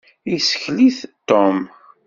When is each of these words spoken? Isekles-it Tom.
Isekles-it 0.35 1.11
Tom. 1.29 1.57